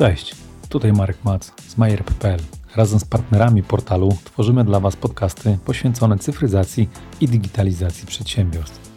[0.00, 0.34] Cześć,
[0.68, 2.40] tutaj Marek Mac z Majer.pl.
[2.76, 6.88] Razem z partnerami portalu tworzymy dla Was podcasty poświęcone cyfryzacji
[7.20, 8.90] i digitalizacji przedsiębiorstw.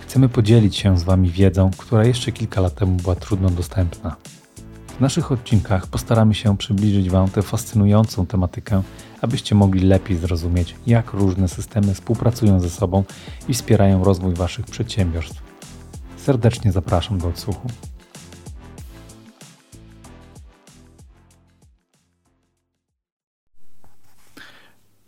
[0.00, 4.16] Chcemy podzielić się z Wami wiedzą, która jeszcze kilka lat temu była trudno dostępna.
[4.86, 8.82] W naszych odcinkach postaramy się przybliżyć Wam tę fascynującą tematykę,
[9.20, 13.04] abyście mogli lepiej zrozumieć, jak różne systemy współpracują ze sobą
[13.48, 15.42] i wspierają rozwój Waszych przedsiębiorstw.
[16.16, 17.68] Serdecznie zapraszam do odsłuchu.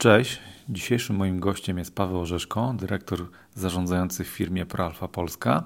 [0.06, 0.41] Cześć.
[0.69, 5.65] Dzisiejszym moim gościem jest Paweł Orzeszko, dyrektor zarządzający w firmie ProAlfa Polska.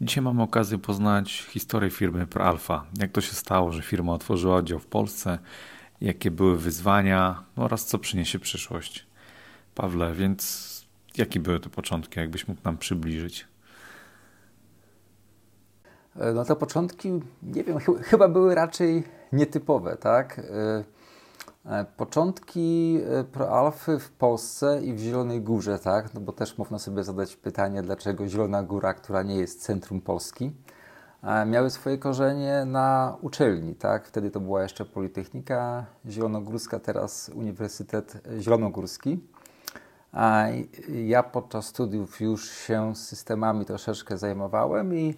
[0.00, 2.84] Dzisiaj mamy okazję poznać historię firmy ProAlfa.
[2.98, 5.38] Jak to się stało, że firma otworzyła oddział w Polsce,
[6.00, 9.06] jakie były wyzwania no oraz co przyniesie przyszłość.
[9.74, 10.86] Pawle, więc
[11.16, 13.46] jakie były te początki, jakbyś mógł nam przybliżyć?
[16.34, 20.40] No te początki, nie wiem, chyba były raczej nietypowe, tak?
[21.66, 26.14] E, początki e, proalfy w Polsce i w Zielonej Górze, tak?
[26.14, 30.52] No bo też można sobie zadać pytanie, dlaczego Zielona Góra, która nie jest centrum Polski,
[31.22, 34.06] e, miały swoje korzenie na uczelni, tak?
[34.06, 39.20] Wtedy to była jeszcze Politechnika Zielonogórska, teraz Uniwersytet Zielonogórski.
[41.04, 45.14] Ja podczas studiów już się systemami troszeczkę zajmowałem i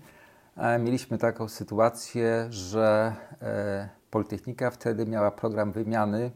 [0.81, 3.13] mieliśmy taką sytuację, że
[4.15, 6.31] Politechnika wtedy miała program wymiany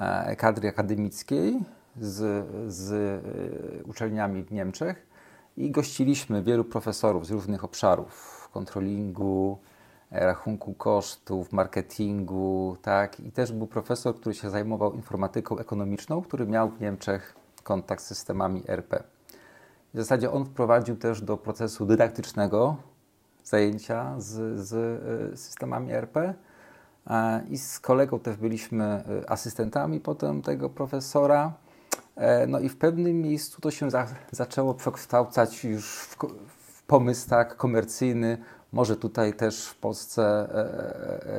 [0.00, 1.58] e, kadry akademickiej
[2.00, 5.06] z, z e, uczelniami w Niemczech
[5.56, 9.58] i gościliśmy wielu profesorów z różnych obszarów kontrolingu,
[10.12, 13.20] e, rachunku kosztów, marketingu, tak.
[13.20, 18.06] I też był profesor, który się zajmował informatyką ekonomiczną, który miał w Niemczech kontakt z
[18.06, 19.02] systemami RP.
[19.94, 22.76] W zasadzie on wprowadził też do procesu dydaktycznego
[23.44, 26.34] zajęcia z, z systemami RP
[27.50, 31.52] i z kolegą też byliśmy e, asystentami potem tego profesora.
[32.16, 36.16] E, no i w pewnym miejscu to się za, zaczęło przekształcać już w,
[36.48, 38.38] w, pomysł tak komercyjny.
[38.72, 40.48] Może tutaj też w Polsce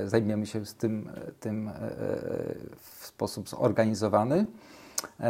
[0.04, 1.10] e, zajmiemy się z tym,
[1.40, 1.72] tym
[2.82, 4.46] w sposób zorganizowany.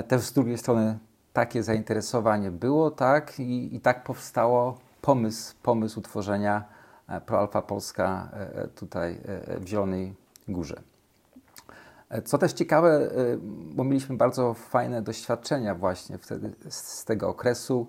[0.08, 1.00] Też z drugiej strony
[1.34, 6.64] takie zainteresowanie było, tak, i, i tak powstało pomysł, pomysł utworzenia
[7.26, 8.30] ProAlfa Polska
[8.76, 9.22] tutaj
[9.60, 10.81] w Zielonej Górze.
[12.14, 13.09] E, co też ciekawe, e,
[13.76, 17.88] bo mieliśmy bardzo fajne doświadczenia właśnie wtedy z tego okresu.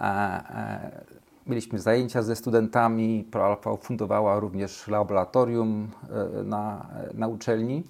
[0.00, 1.04] E,
[1.46, 5.90] mieliśmy zajęcia ze studentami, ProAlfa fundowała również laboratorium
[6.44, 7.84] na, na uczelni.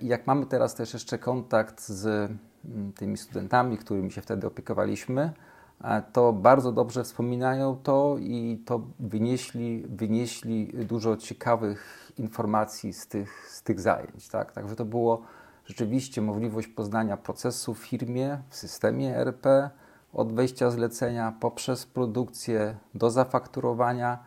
[0.00, 2.32] I jak mamy teraz też jeszcze kontakt z
[2.96, 5.32] tymi studentami, którymi się wtedy opiekowaliśmy,
[6.12, 13.62] to bardzo dobrze wspominają to i to wynieśli, wynieśli dużo ciekawych informacji z tych, z
[13.62, 14.28] tych zajęć.
[14.28, 14.52] Tak?
[14.52, 15.22] Także to było
[15.64, 19.46] rzeczywiście możliwość poznania procesu w firmie, w systemie ERP,
[20.12, 24.18] od wejścia zlecenia poprzez produkcję do zafakturowania.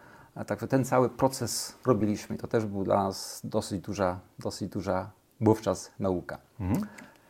[0.48, 2.38] Także ten cały proces robiliśmy.
[2.38, 5.10] To też był dla nas dosyć duża, dosyć duża
[5.42, 6.38] wówczas nauka.
[6.60, 6.88] Mhm.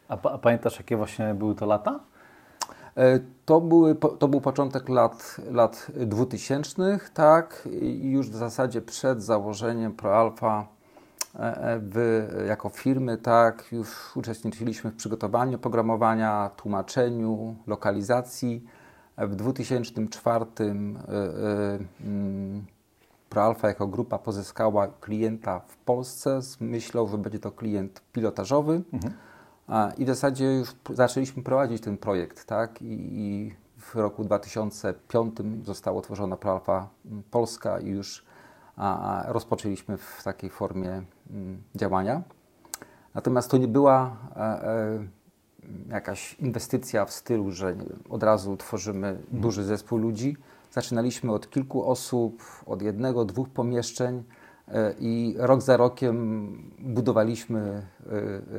[0.07, 1.99] A, a pamiętasz, jakie właśnie były to lata?
[2.97, 9.23] E, to, były, to był początek lat, lat 2000, tak, i już w zasadzie przed
[9.23, 10.67] założeniem ProAlfa
[11.35, 11.81] e,
[12.39, 18.63] e, jako firmy, tak, już uczestniczyliśmy w przygotowaniu programowania, tłumaczeniu, lokalizacji.
[19.17, 22.65] W 2004 mm,
[23.29, 28.81] ProAlfa jako grupa pozyskała klienta w Polsce z myślą, że będzie to klient pilotażowy.
[28.93, 29.13] Mhm
[29.97, 32.81] i w zasadzie już zaczęliśmy prowadzić ten projekt, tak?
[32.81, 38.25] I, w roku 2005 została otworzona ProAlfa mm, Polska i już
[39.27, 41.01] rozpoczęliśmy w takiej formie
[41.75, 42.21] działania.
[43.13, 45.07] Natomiast to nie była e, e,
[45.89, 49.41] jakaś inwestycja w stylu, że wiem, od razu tworzymy mhm.
[49.41, 50.37] duży zespół ludzi.
[50.71, 54.23] Zaczynaliśmy od kilku osób, od jednego, dwóch pomieszczeń
[54.99, 57.59] i rok za rokiem budowaliśmy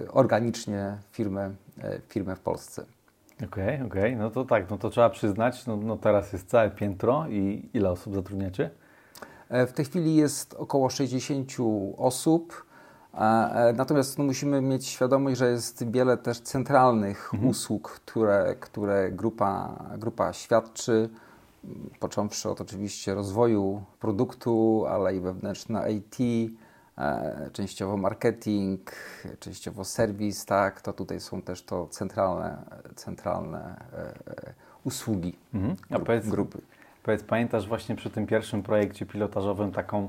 [0.03, 2.85] e, organicznie firmę, e, firmę w Polsce.
[3.37, 4.17] Okej, okay, okej, okay.
[4.17, 7.91] no to tak, no to trzeba przyznać, no, no teraz jest całe piętro i ile
[7.91, 8.71] osób zatrudniacie?
[9.51, 11.53] W tej chwili jest około 60
[11.97, 12.67] osób,
[13.75, 17.51] natomiast no, musimy mieć świadomość, że jest wiele też centralnych mhm.
[17.51, 21.11] usług, które, które grupa, grupa świadczy
[22.01, 26.17] począwszy od oczywiście rozwoju produktu, ale i wewnętrzne IT,
[26.99, 28.93] e, częściowo marketing,
[29.41, 32.59] częściowo serwis, tak, to tutaj są też to centralne,
[32.95, 35.77] centralne e, usługi mhm.
[35.91, 36.59] A powiedz, grupy.
[37.03, 40.09] Powiedz, pamiętasz właśnie przy tym pierwszym projekcie pilotażowym taką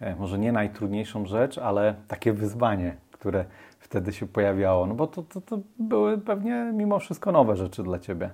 [0.00, 3.44] e, może nie najtrudniejszą rzecz, ale takie wyzwanie, które
[3.78, 4.86] wtedy się pojawiało?
[4.86, 8.30] No bo to, to, to były pewnie mimo wszystko nowe rzeczy dla Ciebie.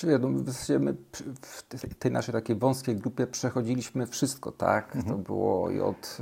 [0.00, 0.28] Czyli no,
[0.80, 0.94] my
[1.88, 4.96] w tej naszej takiej wąskiej grupie przechodziliśmy wszystko, tak?
[4.96, 5.16] Mhm.
[5.16, 6.18] To było i od...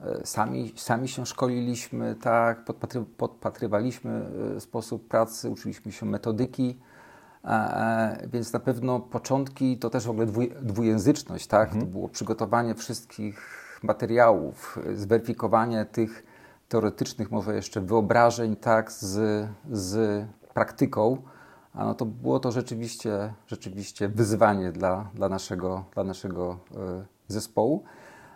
[0.00, 2.64] E, e, sami, sami się szkoliliśmy, tak?
[2.64, 4.26] Podpatry, podpatrywaliśmy
[4.58, 6.78] sposób pracy, uczyliśmy się metodyki,
[8.32, 11.68] więc na pewno początki to też w ogóle dwuj, dwujęzyczność, tak?
[11.68, 11.86] Mhm.
[11.86, 13.40] To było przygotowanie wszystkich
[13.82, 16.24] materiałów, zweryfikowanie tych
[16.68, 20.24] teoretycznych, może jeszcze wyobrażeń, tak, z, z
[20.54, 21.22] praktyką,
[21.74, 27.84] a no to było to rzeczywiście, rzeczywiście wyzwanie dla, dla naszego, dla naszego e, zespołu.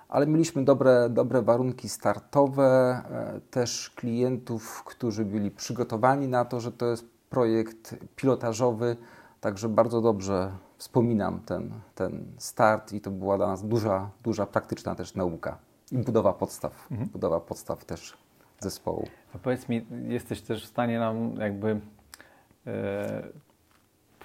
[0.09, 6.73] Ale mieliśmy dobre, dobre warunki startowe, e, też klientów, którzy byli przygotowani na to, że
[6.73, 8.97] to jest projekt pilotażowy,
[9.41, 14.95] także bardzo dobrze wspominam ten, ten start i to była dla nas duża, duża praktyczna
[14.95, 15.59] też nauka
[15.93, 17.09] i budowa podstaw, mhm.
[17.09, 18.17] budowa podstaw też
[18.61, 19.07] zespołu.
[19.35, 21.81] A powiedz mi, jesteś też w stanie nam jakby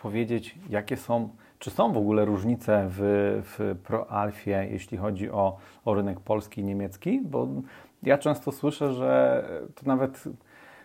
[0.01, 1.29] powiedzieć, jakie są,
[1.59, 2.99] czy są w ogóle różnice w,
[3.43, 7.21] w ProAlfie, jeśli chodzi o, o rynek polski i niemiecki?
[7.23, 7.47] Bo
[8.03, 9.43] ja często słyszę, że
[9.75, 10.23] to nawet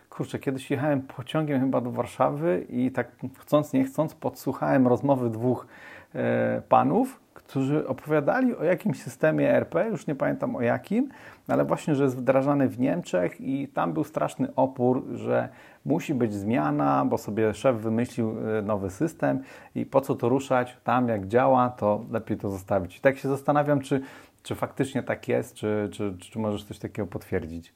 [0.09, 5.67] kurczę, kiedyś jechałem pociągiem chyba do Warszawy i tak chcąc, nie chcąc, podsłuchałem rozmowy dwóch
[6.15, 11.09] e, panów, którzy opowiadali o jakimś systemie RP, już nie pamiętam o jakim,
[11.49, 15.49] ale właśnie, że jest wdrażany w Niemczech i tam był straszny opór, że
[15.85, 19.41] musi być zmiana, bo sobie szef wymyślił e, nowy system
[19.75, 22.97] i po co to ruszać, tam jak działa, to lepiej to zostawić.
[22.97, 24.01] I tak się zastanawiam, czy,
[24.43, 27.73] czy faktycznie tak jest, czy, czy, czy możesz coś takiego potwierdzić.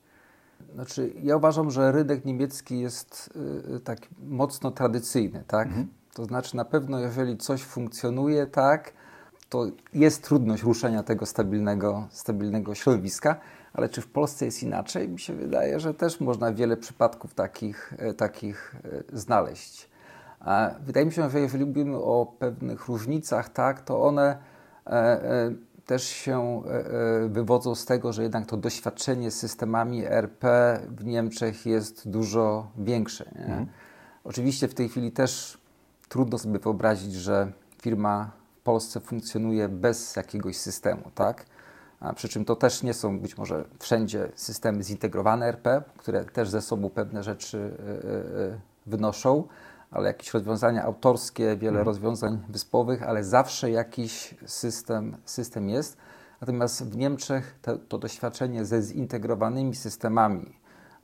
[0.74, 3.34] Znaczy, ja uważam, że rynek niemiecki jest
[3.76, 5.68] y, tak mocno tradycyjny, tak?
[5.68, 5.88] Mhm.
[6.14, 8.94] To znaczy, na pewno, jeżeli coś funkcjonuje tak,
[9.54, 13.36] to jest trudność ruszenia tego stabilnego, stabilnego środowiska,
[13.74, 15.10] ale czy w Polsce jest inaczej?
[15.10, 18.76] Mi się wydaje, że też można wiele przypadków takich, e, takich
[19.14, 19.90] e, znaleźć.
[20.86, 24.38] Wydaje mi się, że jeżeli mówimy o pewnych różnicach, tak, to one
[24.88, 25.52] e,
[25.86, 26.64] też się
[27.30, 33.26] wywodzą z tego, że jednak to doświadczenie z systemami RP w Niemczech jest dużo większe.
[33.36, 33.68] Mhm.
[34.24, 35.58] Oczywiście w tej chwili też
[36.10, 37.52] trudno sobie wyobrazić, że
[37.82, 41.46] firma Polsce funkcjonuje bez jakiegoś systemu, tak?
[42.00, 46.50] A przy czym to też nie są być może wszędzie systemy zintegrowane RP, które też
[46.50, 49.48] ze sobą pewne rzeczy y, y, wynoszą,
[49.92, 51.86] ale jakieś rozwiązania autorskie, wiele mhm.
[51.86, 55.98] rozwiązań wyspowych, ale zawsze jakiś system, system jest.
[56.42, 60.56] Natomiast w Niemczech to, to doświadczenie ze zintegrowanymi systemami,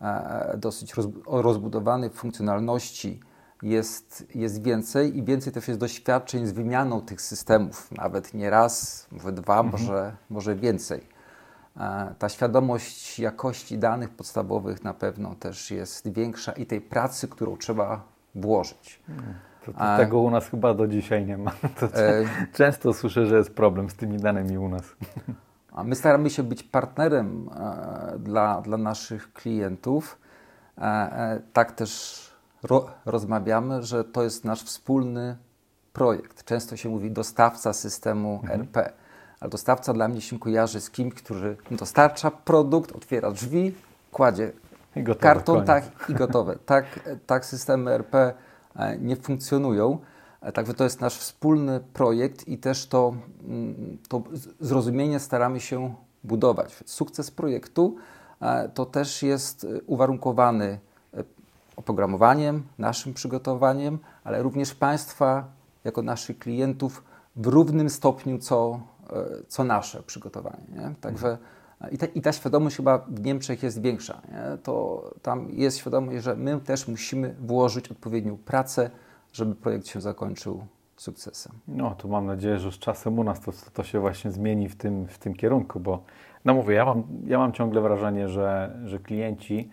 [0.01, 3.19] e, dosyć roz, rozbudowanych funkcjonalności,
[3.63, 9.07] jest, jest więcej i więcej też jest doświadczeń z wymianą tych systemów, nawet nie raz,
[9.11, 9.71] może dwa, mhm.
[9.71, 11.01] może, może więcej.
[11.77, 17.57] E, ta świadomość jakości danych podstawowych na pewno też jest większa i tej pracy, którą
[17.57, 18.03] trzeba
[18.35, 18.99] włożyć.
[19.09, 19.33] Mhm.
[19.65, 21.51] To, to tego u nas chyba do dzisiaj nie ma.
[21.93, 24.83] E, często słyszę, że jest problem z tymi danymi u nas.
[25.71, 30.19] A my staramy się być partnerem e, dla, dla naszych klientów.
[30.77, 32.28] E, e tak też
[32.63, 35.37] ro, rozmawiamy, że to jest nasz wspólny
[35.93, 36.43] projekt.
[36.43, 38.61] Często się mówi dostawca systemu mhm.
[38.61, 38.93] RP,
[39.39, 43.75] ale dostawca dla mnie się kojarzy z kimś, który dostarcza produkt, otwiera drzwi,
[44.11, 44.51] kładzie
[44.95, 46.57] I gotowe, karton tak, i gotowe.
[46.65, 46.85] Tak,
[47.25, 48.33] tak systemy RP
[48.75, 49.97] e, nie funkcjonują.
[50.41, 53.13] E, także to jest nasz wspólny projekt i też to,
[53.47, 54.23] mm, to
[54.59, 56.83] zrozumienie staramy się budować.
[56.85, 57.95] Sukces projektu
[58.41, 60.79] e, to też jest uwarunkowany
[61.79, 65.47] oprogramowaniem, naszym przygotowaniem, ale również Państwa
[65.83, 67.03] jako naszych klientów
[67.35, 70.63] w równym stopniu co, e, co nasze przygotowanie.
[70.75, 70.95] Nie?
[71.01, 71.37] Także
[71.91, 74.21] i ta, i ta, świadomość chyba w Niemczech jest większa.
[74.31, 74.57] Nie?
[74.57, 78.89] To tam jest świadomość, że my też musimy włożyć odpowiednią pracę,
[79.33, 80.65] żeby projekt się zakończył
[80.97, 81.53] sukcesem.
[81.67, 84.75] No, to mam nadzieję, że z czasem u nas to, to się właśnie zmieni w
[84.75, 86.03] tym, w tym kierunku, bo
[86.45, 89.69] no mówię, ja mam, ja mam ciągle wrażenie, że, że klienci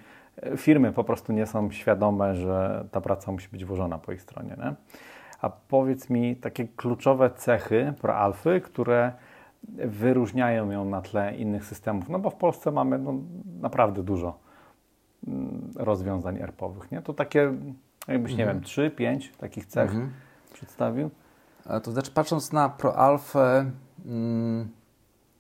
[0.57, 4.57] firmy po prostu nie są świadome, że ta praca musi być włożona po ich stronie.
[4.59, 4.75] Nie?
[5.41, 9.13] A powiedz mi takie kluczowe cechy ProAlfy, które
[9.79, 12.09] wyróżniają ją na tle innych systemów.
[12.09, 13.15] No bo w Polsce mamy no,
[13.61, 14.39] naprawdę dużo
[15.27, 16.91] mm, rozwiązań ERP-owych.
[16.91, 17.03] Nie?
[17.03, 17.53] To takie,
[18.09, 18.39] jakbyś, mhm.
[18.39, 20.13] nie wiem, 3, 5 takich cech mhm.
[20.53, 21.11] przedstawił?
[21.83, 23.71] To znaczy, patrząc na ProAlfę
[24.07, 24.69] mm,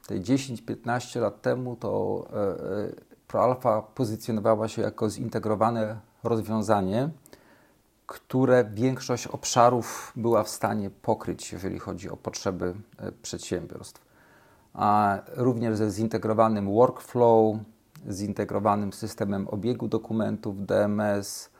[0.06, 7.10] tej 10-15 lat temu, to e, e, ProAlfa pozycjonowała się jako zintegrowane rozwiązanie,
[8.06, 14.06] które większość obszarów była w stanie pokryć, jeżeli chodzi o potrzeby e, przedsiębiorstw.
[14.74, 17.56] a również ze zintegrowanym workflow,
[18.10, 21.50] zintegrowanym systemem obiegu dokumentów DMS,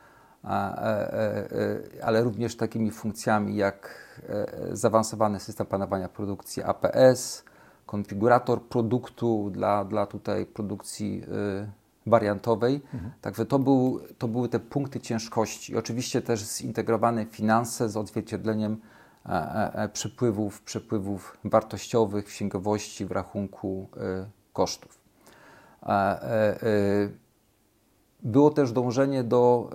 [2.03, 3.95] ale również takimi funkcjami jak
[4.73, 7.45] zaawansowany system planowania produkcji APS,
[7.87, 11.23] konfigurator produktu dla, dla tutaj produkcji
[12.07, 12.81] wariantowej.
[12.95, 13.13] Mhm.
[13.21, 15.77] Także to, był, to były te punkty ciężkości.
[15.77, 18.81] Oczywiście też zintegrowane finanse z odzwierciedleniem
[19.27, 24.99] e, e, e, przepływów, przepływów wartościowych, księgowości w rachunku e, kosztów.
[25.83, 26.57] E, e,
[28.23, 29.71] było też dążenie do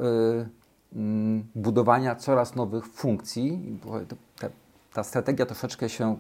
[0.96, 3.80] m, budowania coraz nowych funkcji.
[4.94, 6.18] Ta strategia troszeczkę się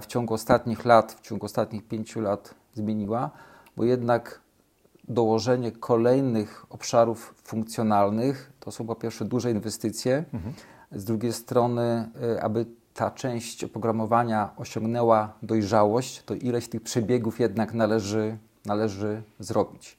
[0.00, 3.30] w ciągu ostatnich lat, w ciągu ostatnich pięciu lat zmieniła,
[3.76, 4.40] bo jednak
[5.08, 10.54] dołożenie kolejnych obszarów funkcjonalnych to są po pierwsze duże inwestycje, mhm.
[10.92, 17.74] z drugiej strony, y, aby ta część oprogramowania osiągnęła dojrzałość, to ileś tych przebiegów jednak
[17.74, 19.96] należy, należy zrobić.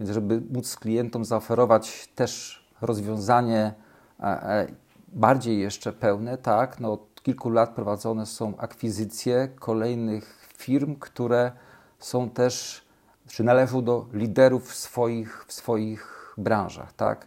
[0.00, 3.74] Więc, żeby móc klientom zaoferować też rozwiązanie
[4.20, 4.66] e, e,
[5.08, 6.98] bardziej jeszcze pełne, tak, no
[7.28, 11.52] kilku lat prowadzone są akwizycje kolejnych firm, które
[11.98, 12.84] są też
[13.26, 17.26] czy należą do liderów w swoich, w swoich branżach, tak?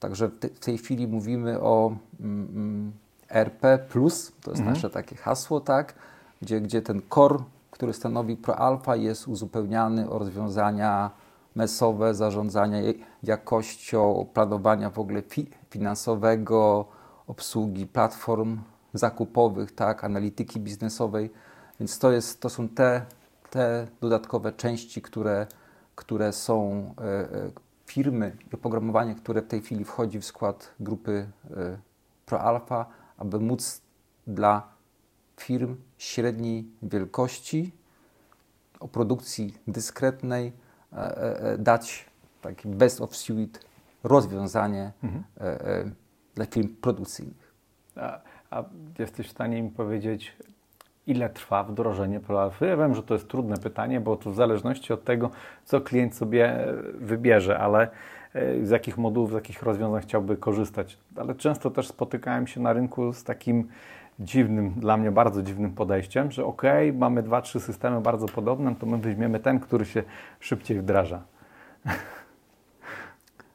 [0.00, 2.92] Także w tej chwili mówimy o mm, mm
[3.28, 3.78] RP,
[4.42, 4.68] to jest mhm.
[4.68, 5.94] nasze takie hasło, tak?
[6.42, 7.38] Gdzie, gdzie ten core,
[7.70, 11.10] który stanowi ProAlpha, jest uzupełniany o rozwiązania
[11.54, 12.78] mesowe, zarządzania
[13.22, 16.84] jakością, planowania w ogóle fi finansowego,
[17.26, 18.58] obsługi platform
[18.94, 21.30] zakupowych, tak, analityki biznesowej.
[21.80, 23.06] Więc to, jest, to są te
[23.54, 25.46] te dodatkowe części, które,
[25.94, 27.50] które są e, e,
[27.86, 31.78] firmy i oprogramowanie, które w tej chwili wchodzi w skład grupy e,
[32.26, 32.86] ProAlpha,
[33.18, 33.80] aby móc
[34.26, 34.68] dla
[35.36, 37.72] firm średniej wielkości
[38.80, 40.52] o produkcji dyskretnej
[41.58, 42.06] dać
[42.42, 43.60] taki best of suite
[44.02, 45.24] rozwiązanie mhm.
[46.34, 47.54] dla firm produkcyjnych.
[48.54, 48.64] A,
[48.98, 50.36] jesteś w stanie mi powiedzieć,
[51.06, 52.66] ile trwa wdrożenie ProAlfy?
[52.66, 55.30] Ja wiem, że to jest trudne pytanie, bo to w zależności od tego,
[55.64, 57.88] co klient sobie e, wybierze, ale
[58.34, 60.98] e, z jakich modułów, z jakich rozwiązań chciałby korzystać.
[61.16, 63.68] Ale często też spotykałem się na rynku z takim
[64.20, 66.62] dziwnym, dla mnie bardzo dziwnym podejściem, że ok,
[66.94, 70.02] mamy dwa, trzy systemy bardzo podobne, to my weźmiemy ten, który się
[70.40, 71.22] szybciej wdraża.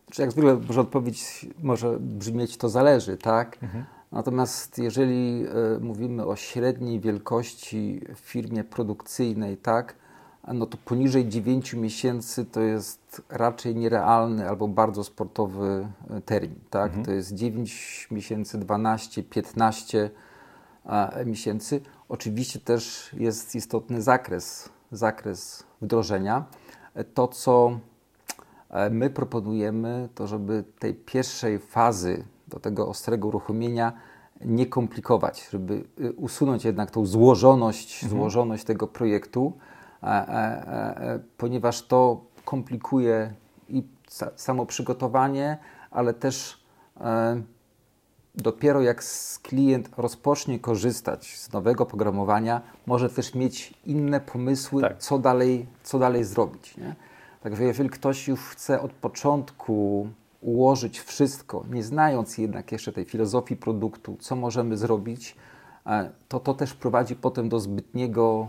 [0.05, 3.57] Znaczy, jak zwykle może odpowiedź może brzmieć to zależy, tak?
[3.63, 3.85] Mhm.
[4.11, 5.45] Natomiast jeżeli
[5.77, 9.95] y, mówimy o średniej wielkości w firmie produkcyjnej, tak,
[10.53, 16.59] no to poniżej 9 miesięcy to jest raczej nierealny albo bardzo sportowy e, termin.
[16.69, 16.87] Tak?
[16.87, 17.05] Mhm.
[17.05, 20.09] To jest 9 miesięcy, 12, 15
[20.85, 21.81] a, miesięcy.
[22.09, 26.45] Oczywiście też jest istotny zakres, zakres wdrożenia.
[27.13, 27.79] To, co
[28.91, 33.93] my proponujemy, to żeby tej pierwszej fazy do tego ostrego uruchomienia
[34.41, 38.19] nie komplikować, żeby y, usunąć jednak tą złożoność, mhm.
[38.19, 39.53] złożoność tego projektu,
[40.03, 43.33] e, e, e, ponieważ to komplikuje
[43.69, 43.83] i
[44.35, 45.57] samo przygotowanie,
[45.91, 46.63] ale też
[47.01, 47.41] e,
[48.35, 49.03] dopiero jak
[49.43, 54.97] klient rozpocznie korzystać z nowego programowania, może też mieć inne pomysły, tak.
[54.97, 56.77] co, dalej, co dalej zrobić.
[56.77, 56.95] Nie?
[57.41, 60.07] Także jeżeli ktoś już chce od początku
[60.41, 65.35] ułożyć wszystko, nie znając jednak jeszcze tej filozofii produktu, co możemy zrobić,
[65.85, 68.47] e, to to też prowadzi potem do zbytniego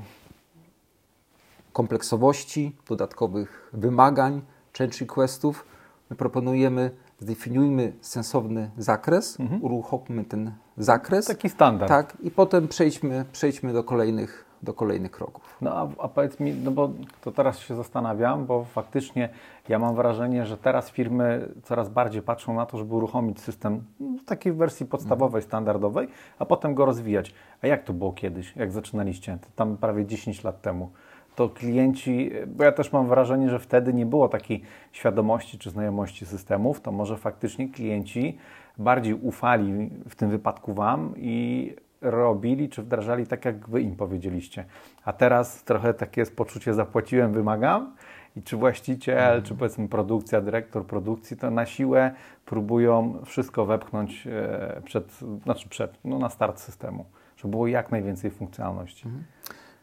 [1.73, 4.42] kompleksowości, dodatkowych wymagań,
[4.78, 5.64] change requestów.
[6.11, 9.64] My proponujemy, zdefiniujmy sensowny zakres, mhm.
[9.64, 11.26] uruchommy ten zakres.
[11.26, 11.88] Taki standard.
[11.88, 15.57] Tak, i potem przejdźmy, przejdźmy do kolejnych do kolejnych kroków.
[15.61, 16.90] No a, a, powiedz mi, no bo
[17.21, 19.29] to teraz się zastanawiam, bo faktycznie
[19.69, 24.25] ja mam wrażenie, że teraz firmy coraz bardziej patrzą na to, żeby uruchomić system w
[24.25, 27.35] takiej wersji podstawowej, standardowej, a potem go rozwijać.
[27.62, 29.38] A jak to było kiedyś, jak zaczynaliście?
[29.57, 30.90] Tam prawie 10 lat temu.
[31.37, 34.62] To klienci, bo ja też mam wrażenie, że wtedy nie było takiej
[34.93, 38.38] świadomości czy znajomości systemów, to może faktycznie klienci
[38.79, 44.64] bardziej ufali w tym wypadku Wam i robili czy wdrażali tak, jak Wy im powiedzieliście.
[45.04, 47.95] A teraz trochę takie jest poczucie zapłaciłem, wymagam
[48.37, 49.42] i czy właściciel, mhm.
[49.42, 52.14] czy powiedzmy produkcja, dyrektor produkcji, to na siłę
[52.45, 57.04] próbują wszystko wepchnąć e, przed, znaczy przed, no na start systemu,
[57.37, 59.07] żeby było jak najwięcej funkcjonalności.
[59.07, 59.25] Mhm.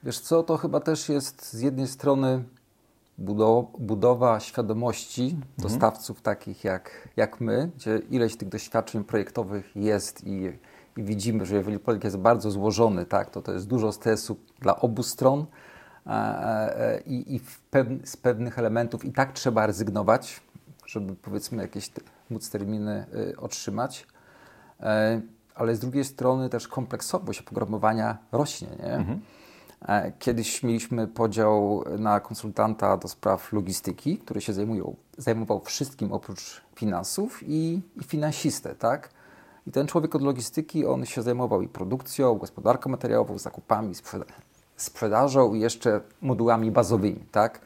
[0.03, 2.43] Wiesz co, to chyba też jest z jednej strony
[3.79, 5.43] budowa świadomości mhm.
[5.57, 10.51] dostawców takich jak, jak my, gdzie ileś tych doświadczeń projektowych jest i
[10.97, 14.81] i widzimy, że jeżeli projekt jest bardzo złożony, tak, to to jest dużo stresu dla
[14.81, 15.45] obu stron,
[17.05, 17.39] i, i
[17.71, 20.41] pew, z pewnych elementów i tak trzeba rezygnować,
[20.85, 23.05] żeby powiedzmy jakieś te, móc terminy
[23.37, 24.07] otrzymać
[25.57, 28.67] ale z drugiej strony też kompleksowość oprogramowania rośnie.
[28.79, 28.93] Nie?
[28.93, 29.19] Mhm.
[29.87, 36.61] E, kiedyś mieliśmy podział na konsultanta do spraw logistyki, który się zajmują, zajmował wszystkim oprócz
[36.75, 39.09] finansów i, i finansistę, tak?
[39.67, 44.25] I ten człowiek od logistyki, on się zajmował i produkcją, gospodarką materiałową, zakupami, sprzeda
[44.77, 47.61] sprzedażą i jeszcze modułami bazowymi, tak?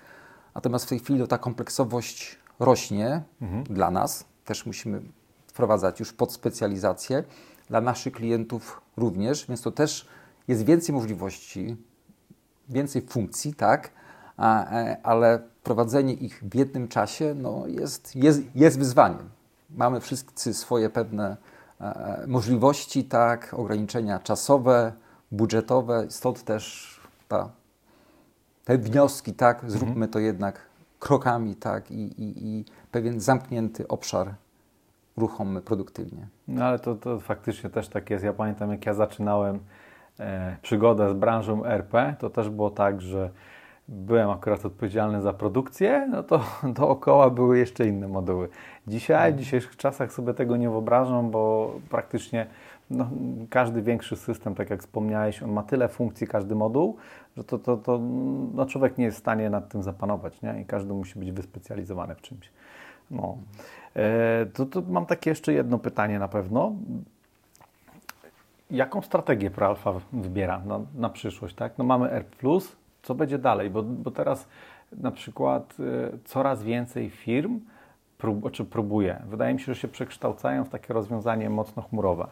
[0.55, 3.63] Natomiast w tej chwili ta kompleksowość rośnie mhm.
[3.63, 4.25] dla nas.
[4.45, 5.01] Też musimy
[5.47, 7.23] wprowadzać już podspecjalizację
[7.67, 10.07] dla naszych klientów również, więc to też
[10.47, 11.77] jest więcej możliwości,
[12.69, 13.91] więcej funkcji, tak,
[14.39, 19.29] e, ale prowadzenie ich w jednym czasie no, jest, jest, jest wyzwaniem.
[19.69, 21.37] Mamy wszyscy swoje pewne
[22.27, 24.93] możliwości, tak, ograniczenia czasowe,
[25.31, 26.95] budżetowe, stąd też
[27.27, 27.49] ta,
[28.65, 30.11] te wnioski, tak, zróbmy mhm.
[30.11, 30.59] to jednak
[30.99, 34.33] krokami, tak, i, i, i pewien zamknięty obszar
[35.17, 36.27] ruchomy produktywnie.
[36.47, 38.23] No ale to, to faktycznie też tak jest.
[38.23, 39.59] Ja pamiętam, jak ja zaczynałem
[40.19, 43.29] e, przygodę z branżą RP, to też było tak, że
[43.91, 46.43] byłem akurat odpowiedzialny za produkcję, no to
[46.79, 48.49] dookoła były jeszcze inne moduły.
[48.87, 52.47] Dzisiaj, w dzisiejszych czasach sobie tego nie wyobrażam, bo praktycznie
[52.89, 53.09] no,
[53.49, 56.97] każdy większy system, tak jak wspomniałeś, on ma tyle funkcji, każdy moduł,
[57.37, 57.99] że to, to, to
[58.53, 60.61] no, człowiek nie jest w stanie nad tym zapanować nie?
[60.61, 62.51] i każdy musi być wyspecjalizowany w czymś.
[63.11, 63.37] No.
[63.95, 66.71] E, to, to mam takie jeszcze jedno pytanie na pewno.
[68.71, 71.55] Jaką strategię ProAlfa wybiera na, na przyszłość?
[71.55, 71.77] Tak?
[71.77, 72.25] No mamy R+,
[73.03, 73.69] co będzie dalej?
[73.69, 74.47] Bo, bo teraz
[74.91, 77.59] na przykład y, coraz więcej firm
[78.17, 79.21] prób, czy próbuje.
[79.29, 82.27] Wydaje mi się, że się przekształcają w takie rozwiązanie mocno chmurowe.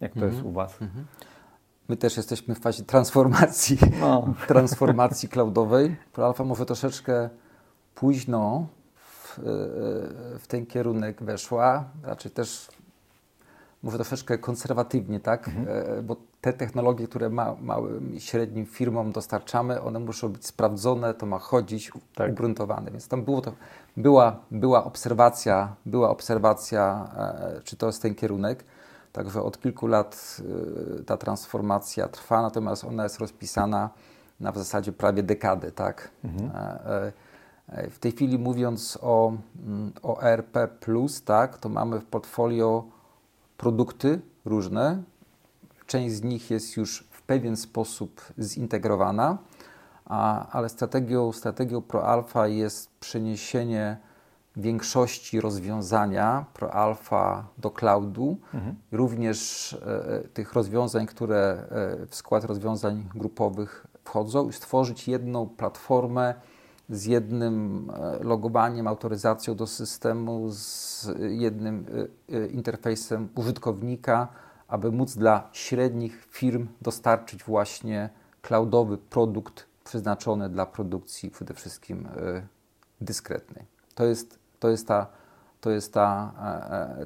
[0.00, 0.46] Jak to jest mhm.
[0.46, 0.82] u Was?
[0.82, 1.06] Mhm.
[1.88, 4.34] My też jesteśmy w fazie transformacji, no.
[4.48, 5.96] transformacji cloudowej.
[6.12, 7.28] ProAlfa może troszeczkę
[7.94, 9.40] późno w,
[10.38, 12.68] w ten kierunek weszła, raczej też
[13.82, 15.48] może troszeczkę konserwatywnie, tak?
[15.48, 15.68] Mhm.
[15.98, 21.14] E, bo te technologie, które ma, małym i średnim firmom dostarczamy, one muszą być sprawdzone,
[21.14, 22.30] to ma chodzić, tak.
[22.30, 22.90] ugruntowane.
[22.90, 23.52] Więc tam było to,
[23.96, 28.64] była, była obserwacja, była obserwacja, e, czy to jest ten kierunek.
[29.12, 30.36] Także od kilku lat
[31.00, 33.90] e, ta transformacja trwa, natomiast ona jest rozpisana
[34.40, 36.10] na w zasadzie prawie dekadę, tak?
[36.24, 36.50] Mhm.
[37.90, 39.32] W tej chwili mówiąc o,
[39.66, 40.58] mm, o ERP,
[41.24, 42.84] tak, to mamy w portfolio
[43.56, 45.02] produkty różne.
[45.86, 49.38] Część z nich jest już w pewien sposób zintegrowana,
[50.04, 53.96] a, ale strategią, strategią ProAlpha jest przeniesienie
[54.56, 58.74] większości rozwiązania ProAlpha do cloudu, mhm.
[58.92, 61.66] również e, tych rozwiązań, które
[62.02, 66.34] e, w skład rozwiązań grupowych wchodzą i stworzyć jedną platformę
[66.88, 71.86] z jednym e, logowaniem, autoryzacją do systemu, z jednym
[72.32, 74.28] e, e, interfejsem użytkownika,
[74.68, 78.10] aby móc dla średnich firm dostarczyć właśnie
[78.42, 82.08] cloudowy produkt przeznaczony dla produkcji przede wszystkim
[83.00, 83.64] dyskretnej.
[83.94, 85.06] To jest, to jest, ta,
[85.60, 86.32] to jest ta,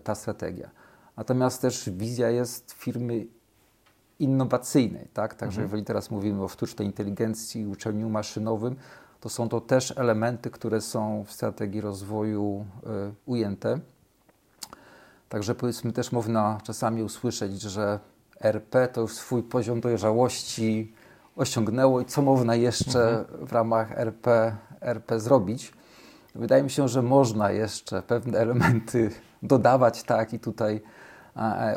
[0.05, 0.71] ta strategia.
[1.16, 3.27] Natomiast też wizja jest firmy
[4.18, 5.35] innowacyjnej, tak?
[5.35, 5.66] Także mhm.
[5.66, 8.77] jeżeli teraz mówimy o sztucznej inteligencji, uczeniu maszynowym,
[9.21, 12.66] to są to też elementy, które są w strategii rozwoju
[13.27, 13.81] ujęte.
[15.28, 18.00] Także powiedzmy też można czasami usłyszeć, że
[18.40, 20.92] RP to już swój poziom dojrzałości
[21.36, 23.46] osiągnęło i co można jeszcze mhm.
[23.46, 25.72] w ramach RP, RP zrobić.
[26.34, 29.10] Wydaje mi się, że można jeszcze pewne elementy
[29.42, 30.82] dodawać tak i tutaj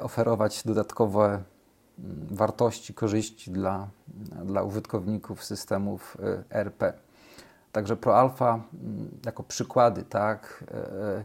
[0.02, 3.88] oferować dodatkowe mm, wartości, korzyści dla,
[4.46, 6.94] dla użytkowników systemów y, RP.
[7.72, 11.24] Także ProAlfa mm, jako przykłady, tak, e, e, e,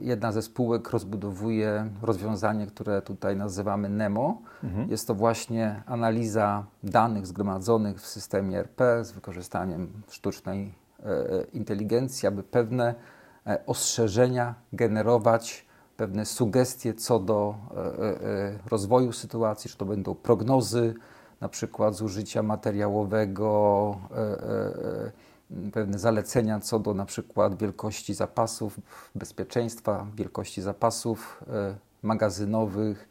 [0.00, 4.42] jedna ze spółek rozbudowuje rozwiązanie, które tutaj nazywamy NEMO.
[4.64, 4.90] Mhm.
[4.90, 10.74] Jest to właśnie analiza danych zgromadzonych w systemie RP z wykorzystaniem sztucznej
[11.52, 12.94] inteligencji, aby pewne
[13.66, 15.66] ostrzeżenia generować,
[15.96, 17.54] pewne sugestie co do
[18.70, 20.94] rozwoju sytuacji, czy to będą prognozy,
[21.40, 24.26] na przykład zużycia materiałowego, e, e,
[25.06, 25.12] e,
[25.72, 28.80] pewne zalecenia co do na przykład wielkości zapasów,
[29.14, 31.44] bezpieczeństwa, wielkości zapasów
[32.02, 33.08] magazynowych,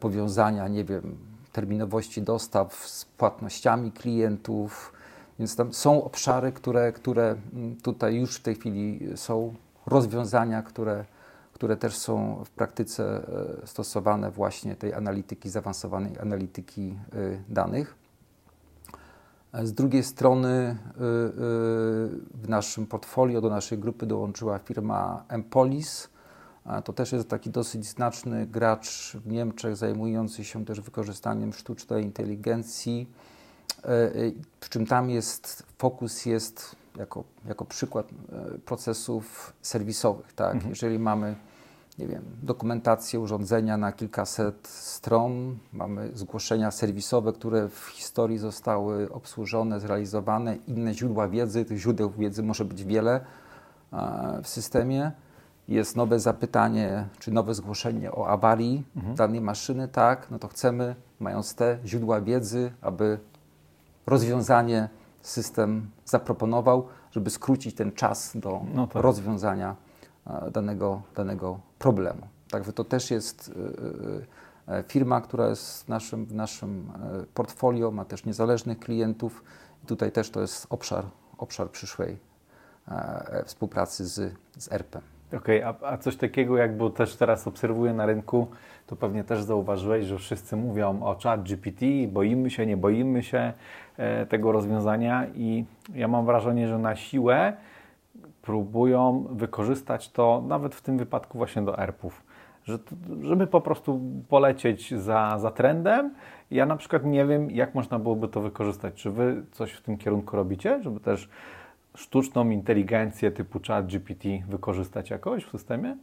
[0.00, 1.16] powiązania, nie wiem,
[1.52, 4.92] terminowości dostaw z płatnościami klientów.
[5.38, 7.36] Więc tam są obszary, które, które
[7.82, 9.54] tutaj już w tej chwili są
[9.86, 11.04] rozwiązania, które
[11.54, 13.28] które też są w praktyce
[13.62, 17.16] e, stosowane właśnie tej analityki, zaawansowanej analityki e,
[17.48, 17.94] danych.
[19.62, 20.76] Z drugiej strony
[22.34, 26.08] w naszym portfolio do naszej grupy dołączyła firma Empolis.
[26.84, 33.10] To też jest taki dosyć znaczny gracz w Niemczech, zajmujący się też wykorzystaniem sztucznej inteligencji.
[34.60, 38.06] Przy czym tam jest, fokus jest jako, jako przykład
[38.64, 40.32] procesów serwisowych.
[40.32, 40.54] Tak?
[40.54, 40.70] Mhm.
[40.70, 41.34] Jeżeli mamy
[41.98, 49.80] nie wiem, dokumentację urządzenia na kilkaset stron, mamy zgłoszenia serwisowe, które w historii zostały obsłużone,
[49.80, 53.20] zrealizowane, inne źródła wiedzy, tych źródeł wiedzy może być wiele
[54.42, 55.12] w systemie.
[55.68, 59.14] Jest nowe zapytanie, czy nowe zgłoszenie o awarii mhm.
[59.14, 63.18] danej maszyny, tak, no to chcemy, mając te źródła wiedzy, aby
[64.06, 64.88] rozwiązanie
[65.22, 69.02] system zaproponował, żeby skrócić ten czas do no tak.
[69.02, 69.76] rozwiązania
[70.52, 72.26] danego, danego problemu.
[72.50, 73.52] Także to też jest
[74.68, 76.90] e, e, firma, która jest w naszym, w naszym
[77.22, 79.44] e, portfolio, ma też niezależnych klientów.
[79.84, 81.04] I tutaj też to jest obszar,
[81.38, 82.34] obszar przyszłej
[83.44, 84.96] współpracy z, z ERP.
[85.36, 88.46] Okej, okay, a, a, coś takiego, jak bo też teraz obserwuję na rynku,
[88.86, 93.52] to pewnie też zauważyłeś, że wszyscy mówią o chat GPT, boimy się, nie boimy się
[93.96, 97.56] e, tego rozwiązania i ja mam wrażenie, że na siłę
[98.44, 102.22] próbują wykorzystać to nawet w tym wypadku właśnie do ERP-ów.
[102.64, 102.78] Że,
[103.22, 106.14] żeby po prostu polecieć za, za trendem.
[106.50, 108.94] Ja na przykład nie wiem, jak można byłoby to wykorzystać.
[108.94, 111.28] Czy wy coś w tym kierunku robicie, żeby też
[111.94, 115.96] sztuczną inteligencję typu chat GPT wykorzystać jakoś w systemie?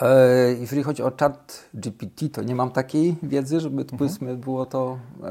[0.00, 3.98] E, jeżeli chodzi o chat GPT, to nie mam takiej wiedzy, żeby mhm.
[3.98, 5.28] powiedzmy było to e,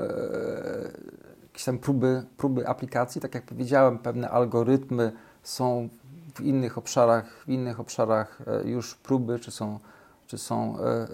[1.43, 3.21] jakieś tam próby, próby aplikacji.
[3.21, 5.11] Tak jak powiedziałem, pewne algorytmy
[5.43, 5.89] są
[6.37, 9.79] w innych obszarach, w innych obszarach e, już próby, czy są,
[10.27, 11.07] czy są e, e,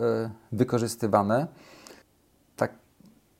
[0.51, 1.47] wykorzystywane.
[2.55, 2.73] Tak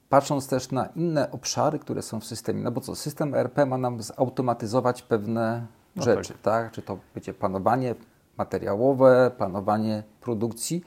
[0.10, 3.78] patrząc też na inne obszary, które są w systemie, no bo co, system ERP ma
[3.78, 5.66] nam zautomatyzować pewne
[5.96, 6.42] no rzeczy, tak.
[6.42, 6.72] tak?
[6.72, 7.96] Czy to będzie planowanie
[8.38, 10.84] materiałowe, planowanie produkcji.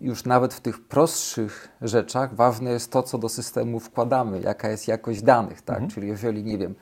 [0.00, 4.88] Już nawet w tych prostszych rzeczach ważne jest to, co do systemu wkładamy, jaka jest
[4.88, 5.76] jakość danych, tak?
[5.76, 5.90] Mhm.
[5.90, 6.74] Czyli jeżeli, nie wiem,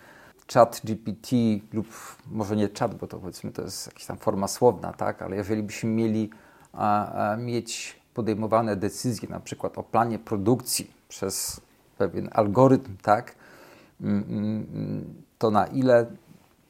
[0.53, 1.37] chat GPT
[1.73, 1.87] lub
[2.31, 5.63] może nie chat, bo to powiedzmy to jest jakaś tam forma słowna, tak, ale jeżeli
[5.63, 6.31] byśmy mieli
[6.73, 11.61] a, a, mieć podejmowane decyzje na przykład o planie produkcji przez
[11.99, 13.35] pewien algorytm, tak,
[14.01, 16.07] mm, mm, mm, to na ile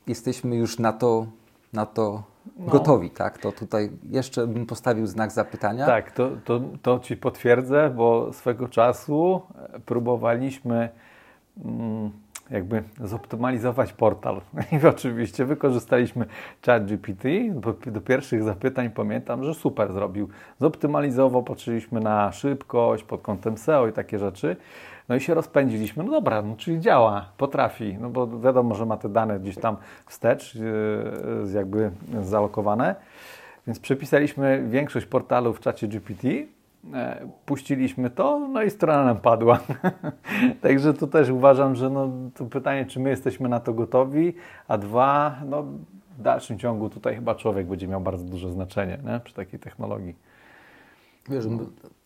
[0.06, 1.26] jesteśmy już na to,
[1.72, 2.22] na to
[2.56, 2.66] no.
[2.66, 3.38] gotowi, tak?
[3.38, 5.86] To tutaj jeszcze bym postawił znak zapytania.
[5.86, 9.42] Tak, to, to, to Ci potwierdzę, bo swego czasu
[9.86, 10.88] próbowaliśmy
[12.50, 14.40] jakby zoptymalizować portal.
[14.82, 16.26] I oczywiście wykorzystaliśmy
[16.66, 17.28] ChatGPT.
[17.50, 20.28] Do, do pierwszych zapytań pamiętam, że super zrobił.
[20.60, 24.56] Zoptymalizował, patrzyliśmy na szybkość pod kątem SEO i takie rzeczy.
[25.08, 26.04] No i się rozpędziliśmy.
[26.04, 27.96] No dobra, no czyli działa, potrafi.
[28.00, 31.90] No bo wiadomo, że ma te dane gdzieś tam wstecz, yy, jakby
[32.22, 32.94] zalokowane.
[33.66, 36.28] Więc przepisaliśmy większość portalów w czacie GPT
[37.46, 39.58] puściliśmy to, no i strona nam padła.
[40.62, 44.34] Także tu też uważam, że no, to pytanie, czy my jesteśmy na to gotowi,
[44.68, 45.62] a dwa, no,
[46.18, 49.20] w dalszym ciągu tutaj chyba człowiek będzie miał bardzo duże znaczenie nie?
[49.20, 50.16] przy takiej technologii.
[51.28, 51.44] Wiesz,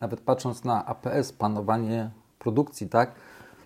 [0.01, 3.13] nawet patrząc na APS, planowanie produkcji, tak,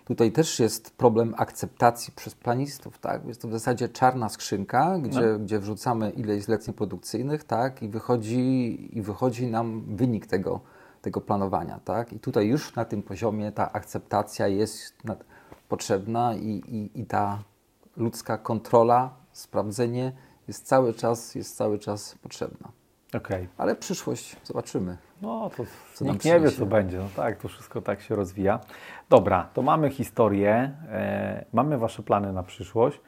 [0.05, 3.25] tutaj też jest problem akceptacji przez planistów, tak?
[3.25, 5.39] Jest to w zasadzie czarna skrzynka, gdzie, no.
[5.39, 7.83] gdzie wrzucamy ileś zleceń produkcyjnych, tak?
[7.83, 10.59] I wychodzi, i wychodzi nam wynik tego,
[11.05, 11.79] tego planowania.
[11.85, 12.13] Tak?
[12.13, 14.95] I tutaj już na tym poziomie ta akceptacja jest
[15.69, 17.43] potrzebna i, i, i ta
[17.97, 20.11] ludzka kontrola, sprawdzenie
[20.47, 22.71] jest cały czas, jest cały czas potrzebna.
[23.13, 23.47] Okay.
[23.57, 24.97] Ale przyszłość zobaczymy.
[25.21, 25.63] No to
[25.93, 26.97] co nikt nie wie, co będzie.
[26.97, 28.59] No tak, to wszystko tak się rozwija.
[29.09, 32.99] Dobra, to mamy historię, e, mamy Wasze plany na przyszłość.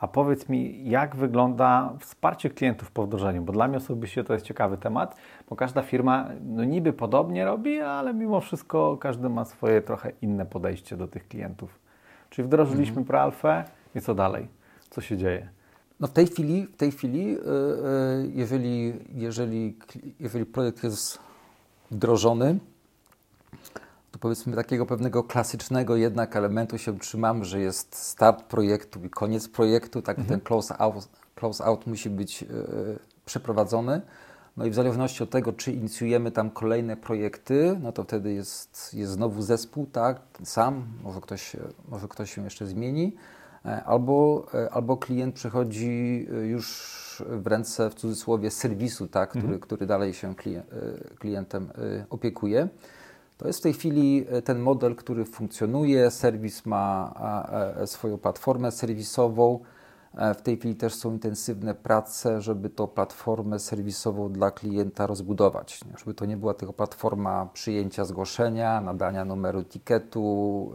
[0.00, 3.42] A powiedz mi, jak wygląda wsparcie klientów po wdrożeniu?
[3.42, 5.16] Bo dla mnie osobiście to jest ciekawy temat,
[5.48, 10.46] bo każda firma no niby podobnie robi, ale mimo wszystko każdy ma swoje trochę inne
[10.46, 11.78] podejście do tych klientów.
[12.30, 13.06] Czyli wdrożyliśmy mhm.
[13.06, 14.48] prealfę i co dalej?
[14.90, 15.48] Co się dzieje?
[16.00, 17.38] No w tej chwili, w tej chwili yy,
[18.34, 19.78] jeżeli, jeżeli,
[20.20, 21.18] jeżeli projekt jest
[21.90, 22.58] wdrożony,
[24.24, 30.02] powiedzmy takiego pewnego klasycznego jednak elementu się trzymamy, że jest start projektu i koniec projektu,
[30.02, 30.28] tak mhm.
[30.28, 32.46] ten close out, close out musi być e,
[33.26, 34.00] przeprowadzony.
[34.56, 38.94] No i w zależności od tego, czy inicjujemy tam kolejne projekty, no to wtedy jest,
[38.94, 41.56] jest znowu zespół, tak, sam, może ktoś,
[41.88, 43.16] może ktoś się jeszcze zmieni,
[43.64, 49.60] e, albo, e, albo klient przechodzi już w ręce, w cudzysłowie, serwisu, tak, który, mhm.
[49.60, 50.34] który dalej się
[51.18, 51.70] klientem
[52.10, 52.68] opiekuje.
[53.38, 56.10] To jest w tej chwili ten model, który funkcjonuje.
[56.10, 57.14] Serwis ma
[57.86, 59.60] swoją platformę serwisową.
[60.38, 65.80] W tej chwili też są intensywne prace, żeby tą platformę serwisową dla klienta rozbudować.
[65.98, 70.72] Żeby to nie była tylko platforma przyjęcia zgłoszenia, nadania numeru etykietu,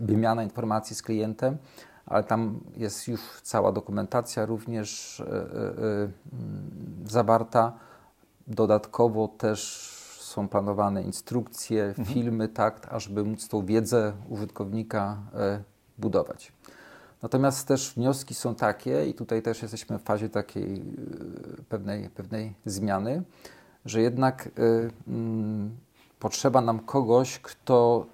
[0.00, 1.58] wymiana informacji z klientem,
[2.06, 6.08] ale tam jest już cała dokumentacja również e, e, e,
[7.06, 7.72] zawarta.
[8.46, 9.92] Dodatkowo też
[10.36, 12.08] są planowane instrukcje, mhm.
[12.08, 15.16] filmy, tak, ażeby móc tą wiedzę użytkownika
[15.98, 16.52] budować.
[17.22, 20.82] Natomiast też wnioski są takie, i tutaj też jesteśmy w fazie takiej
[21.68, 23.22] pewnej, pewnej zmiany,
[23.84, 25.76] że jednak y, mm,
[26.18, 28.06] potrzeba nam kogoś, kto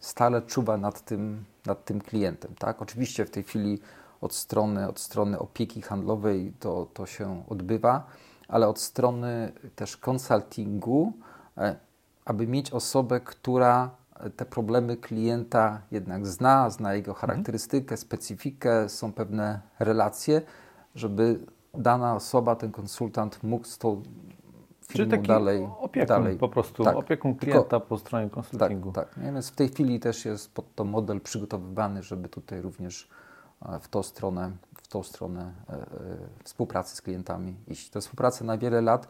[0.00, 2.54] stale czuwa nad tym, nad tym klientem.
[2.58, 2.82] Tak?
[2.82, 3.78] Oczywiście w tej chwili
[4.20, 8.06] od strony, od strony opieki handlowej to, to się odbywa,
[8.48, 11.27] ale od strony też konsultingu, e,
[12.24, 13.90] aby mieć osobę, która
[14.36, 17.20] te problemy klienta jednak zna, zna jego mhm.
[17.20, 20.42] charakterystykę, specyfikę, są pewne relacje,
[20.94, 21.38] żeby
[21.74, 24.02] dana osoba, ten konsultant mógł z tą
[24.92, 25.68] Czyli taki dalej.
[25.78, 26.36] Opiekun dalej.
[26.36, 26.96] po prostu, tak.
[26.96, 28.92] opiekun klienta Tylko, po stronie konsultingu.
[28.92, 29.24] Tak, tak.
[29.34, 33.08] Więc w tej chwili też jest pod to model przygotowywany, żeby tutaj również
[33.62, 34.50] e, w tą stronę,
[34.82, 35.86] w tą stronę e, e,
[36.44, 37.90] współpracy z klientami iść.
[37.90, 39.08] To współpraca na wiele lat.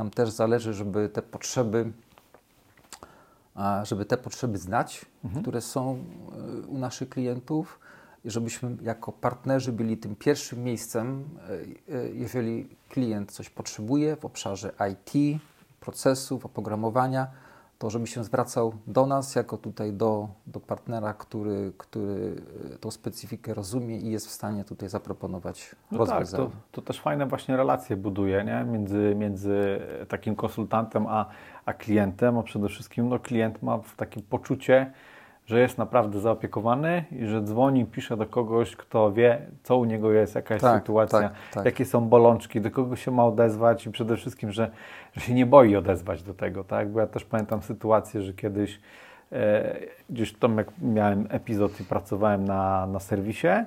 [0.00, 1.92] Nam też zależy, żeby te potrzeby,
[3.82, 5.42] żeby te potrzeby znać, mhm.
[5.42, 6.04] które są
[6.68, 7.80] u naszych klientów
[8.24, 11.24] i żebyśmy jako partnerzy byli tym pierwszym miejscem,
[12.12, 15.40] jeżeli klient coś potrzebuje w obszarze IT,
[15.80, 17.26] procesów, oprogramowania,
[17.80, 22.36] to żeby się zwracał do nas, jako tutaj do, do partnera, który, który
[22.74, 26.44] e, tą specyfikę rozumie i jest w stanie tutaj zaproponować no rozwiązanie.
[26.44, 28.64] Tak, to, to też fajne właśnie relacje buduje nie?
[28.72, 31.26] Między, między takim konsultantem a,
[31.64, 34.92] a klientem, a przede wszystkim no, klient ma takie poczucie,
[35.50, 40.12] że jest naprawdę zaopiekowany i że dzwoni, pisze do kogoś, kto wie, co u niego
[40.12, 41.64] jest, jaka jest tak, sytuacja, tak, tak.
[41.64, 44.70] jakie są bolączki, do kogo się ma odezwać i przede wszystkim, że,
[45.12, 46.88] że się nie boi odezwać do tego, tak?
[46.88, 48.80] Bo ja też pamiętam sytuację, że kiedyś
[49.32, 49.76] e,
[50.10, 53.66] gdzieś tam jak miałem epizod i pracowałem na, na serwisie, e,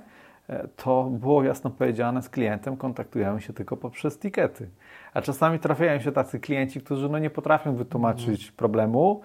[0.75, 4.69] to było jasno powiedziane z klientem, kontaktujemy się tylko poprzez tikety.
[5.13, 8.53] A czasami trafiają się tacy klienci, którzy no, nie potrafią wytłumaczyć mm.
[8.57, 9.21] problemu,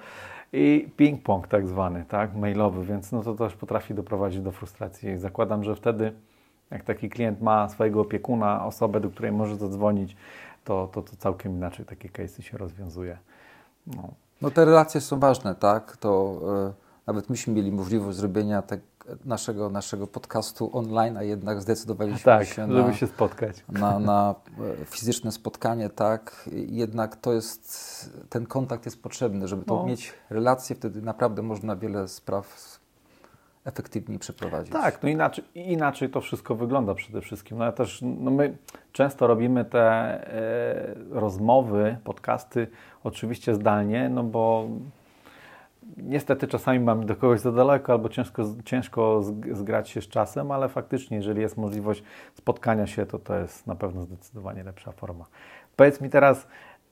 [0.52, 5.18] i ping-pong tak zwany, tak, mailowy, więc no to też potrafi doprowadzić do frustracji.
[5.18, 6.12] Zakładam, że wtedy,
[6.70, 10.16] jak taki klient ma swojego opiekuna, osobę, do której może zadzwonić,
[10.64, 13.18] to, to, to całkiem inaczej takie case'y się rozwiązuje.
[13.86, 14.08] No.
[14.42, 16.72] no te relacje są ważne, tak, to y,
[17.06, 18.80] nawet myśmy mieli możliwość zrobienia tak,
[19.24, 23.64] naszego, naszego podcastu online, a jednak zdecydowaliśmy tak, się żeby na, się spotkać.
[23.68, 24.34] Na, na
[24.80, 26.50] e, fizyczne spotkanie, tak.
[26.52, 29.86] Jednak to jest, ten kontakt jest potrzebny, żeby to no.
[29.86, 32.78] mieć relacje, wtedy naprawdę można wiele spraw
[33.64, 34.72] efektywniej przeprowadzić.
[34.72, 37.58] Tak, no inaczej, inaczej to wszystko wygląda przede wszystkim.
[37.58, 38.56] No ja też, no my
[38.92, 42.66] często robimy te e, rozmowy, podcasty
[43.04, 44.68] oczywiście zdalnie, no bo
[45.96, 49.22] Niestety czasami mamy do kogoś za daleko albo ciężko, ciężko
[49.52, 52.02] zgrać się z czasem, ale faktycznie, jeżeli jest możliwość
[52.34, 55.24] spotkania się, to to jest na pewno zdecydowanie lepsza forma.
[55.76, 56.46] Powiedz mi teraz,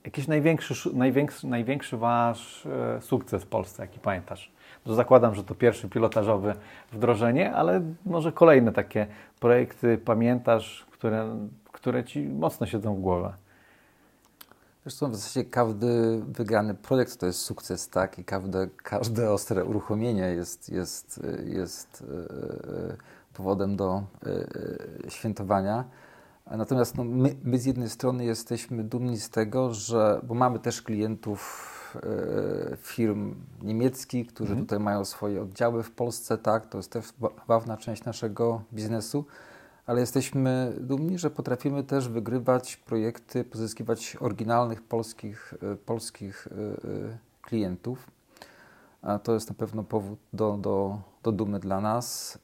[0.05, 4.51] jakiś największy, największy, największy Wasz e, sukces w Polsce, jaki pamiętasz?
[4.83, 6.55] To zakładam, że to pierwszy pilotażowe
[6.91, 9.07] wdrożenie, ale może kolejne takie
[9.39, 11.37] projekty pamiętasz, które,
[11.71, 13.29] które Ci mocno siedzą w głowie?
[14.87, 18.19] Zresztą w zasadzie każdy wygrany projekt to jest sukces, tak?
[18.19, 22.97] I każde, każde ostre uruchomienie jest, jest, jest e, e,
[23.33, 24.03] powodem do
[25.05, 25.83] e, świętowania.
[26.51, 30.81] Natomiast no, my, my, z jednej strony jesteśmy dumni z tego, że, bo mamy też
[30.81, 31.73] klientów
[32.77, 34.65] firm niemieckich, którzy mhm.
[34.65, 36.65] tutaj mają swoje oddziały w Polsce, tak?
[36.65, 37.13] To jest też
[37.47, 39.25] ważna część naszego biznesu
[39.87, 47.17] ale jesteśmy dumni, że potrafimy też wygrywać projekty, pozyskiwać oryginalnych polskich, e, polskich e, e,
[47.41, 48.11] klientów.
[49.01, 52.39] A to jest na pewno powód do, do, do dumy dla nas,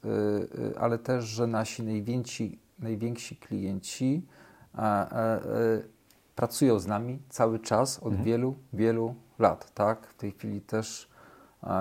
[0.78, 4.26] ale też, że nasi najwięksi, najwięksi klienci
[6.36, 8.24] pracują z nami cały czas od mhm.
[8.24, 9.74] wielu, wielu lat.
[9.74, 10.06] Tak?
[10.06, 11.08] W tej chwili też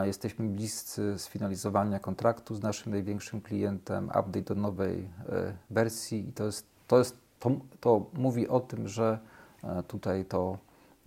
[0.03, 6.45] Jesteśmy bliscy sfinalizowania kontraktu z naszym największym klientem, update do nowej e, wersji i to,
[6.45, 9.19] jest, to, jest, to, to mówi o tym, że
[9.63, 10.57] e, tutaj to,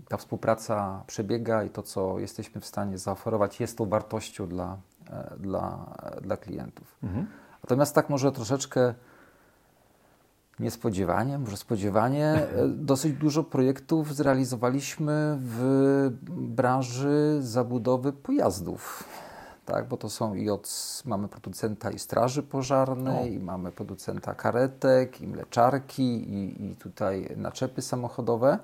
[0.09, 4.77] ta współpraca przebiega i to, co jesteśmy w stanie zaoferować, jest tą wartością dla,
[5.11, 6.97] e, dla, dla klientów.
[7.03, 7.27] Mhm.
[7.63, 8.95] Natomiast tak może troszeczkę
[10.61, 12.47] Niespodziewanie, może spodziewanie.
[12.69, 19.05] Dosyć dużo projektów zrealizowaliśmy w branży zabudowy pojazdów.
[19.67, 23.33] Tak, bo to są i od, mamy producenta i straży pożarnej, o.
[23.33, 28.59] i mamy producenta karetek, i mleczarki, i, i tutaj naczepy samochodowe.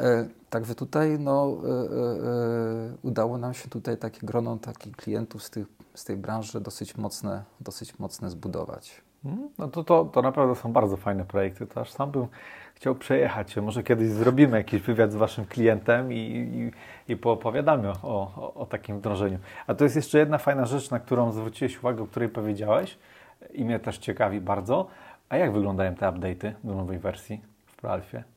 [0.00, 5.50] E, także tutaj no, e, e, udało nam się tutaj takie grono takich klientów z,
[5.50, 9.05] tych, z tej branży dosyć mocne, dosyć mocne zbudować.
[9.26, 9.48] Mhm.
[9.58, 11.66] No to, to, to naprawdę są bardzo fajne projekty.
[11.66, 12.26] To aż sam bym
[12.74, 13.62] chciał przejechać się.
[13.62, 18.66] Może kiedyś zrobimy jakiś wywiad z Waszym klientem i, i, i poopowiadamy o, o, o,
[18.66, 19.38] takim wdrożeniu.
[19.66, 22.98] A to jest jeszcze jedna fajna rzecz, na którą zwróciłeś uwagę, o której powiedziałeś
[23.52, 24.86] i mnie też ciekawi bardzo.
[25.28, 28.35] A jak wyglądają te update'y do nowej wersji w ProAlfie?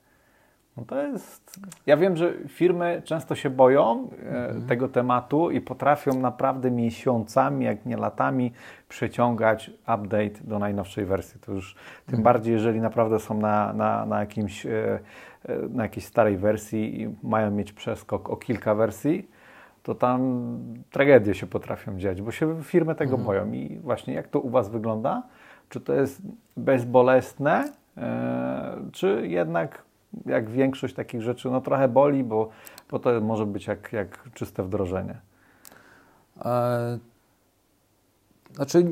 [0.80, 1.60] No to jest.
[1.86, 4.68] Ja wiem, że firmy często się boją mm.
[4.68, 8.52] tego tematu i potrafią naprawdę miesiącami, jak nie latami,
[8.90, 11.40] przeciągać update do najnowszej wersji.
[11.40, 12.24] To już tym mm.
[12.24, 15.00] bardziej, jeżeli naprawdę są na, na, na, jakimś, e,
[15.46, 19.30] e, na jakiejś starej wersji i mają mieć przeskok o kilka wersji,
[19.84, 20.60] to tam
[20.92, 23.26] tragedie się potrafią dziać, bo się firmy tego mm.
[23.26, 23.52] boją.
[23.52, 25.24] I właśnie jak to u Was wygląda?
[25.70, 26.22] Czy to jest
[26.58, 27.72] bezbolesne,
[28.92, 29.89] czy jednak
[30.26, 32.50] jak większość takich rzeczy, no trochę boli, bo,
[32.92, 35.22] bo to może być jak, jak czyste wdrożenie.
[36.46, 37.00] E,
[38.54, 38.84] znaczy, e,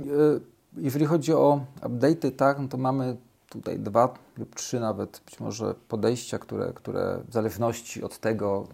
[0.77, 3.17] jeżeli chodzi o update'y, tak, no to mamy
[3.49, 8.67] tutaj dwa lub trzy nawet być może podejścia, które, które w zależności od tego,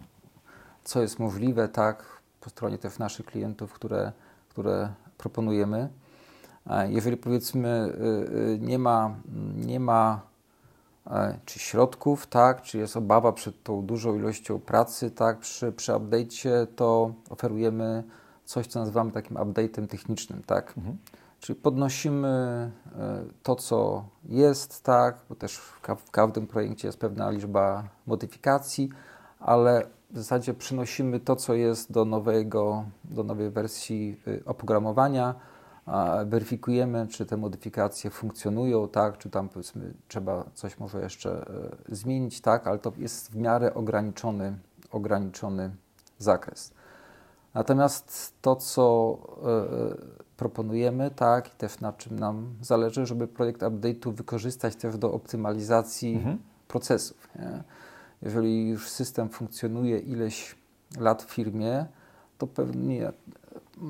[0.84, 2.04] co jest możliwe, tak,
[2.40, 4.12] po stronie też naszych klientów, które,
[4.48, 5.88] które proponujemy.
[6.66, 9.14] E, jeżeli powiedzmy e, nie ma,
[9.56, 10.20] nie ma
[11.44, 16.66] czy środków, tak, czy jest obawa przed tą dużą ilością pracy, tak, przy, przy update'cie,
[16.76, 18.04] to oferujemy
[18.44, 20.74] coś, co nazywamy takim update'em technicznym, tak.
[20.78, 20.96] Mhm.
[21.40, 22.28] Czyli podnosimy
[22.98, 25.56] e, to, co jest, tak, bo też
[26.04, 28.88] w każdym projekcie jest pewna liczba modyfikacji,
[29.40, 35.34] ale w zasadzie przynosimy to, co jest do, nowego, do nowej wersji y, oprogramowania,
[36.26, 41.46] weryfikujemy, czy te modyfikacje funkcjonują, tak, czy tam powiedzmy trzeba coś może jeszcze
[41.90, 44.58] e, zmienić, tak, ale to jest w miarę ograniczony,
[44.90, 45.70] ograniczony
[46.18, 46.72] zakres.
[47.54, 49.96] Natomiast to, co e, e,
[50.36, 56.14] proponujemy, tak, i też na czym nam zależy, żeby projekt update'u wykorzystać też do optymalizacji
[56.14, 56.38] mhm.
[56.68, 57.28] procesów.
[57.36, 57.62] Nie?
[58.22, 60.56] Jeżeli już system funkcjonuje ileś
[60.98, 61.86] lat w firmie,
[62.38, 63.12] to pewnie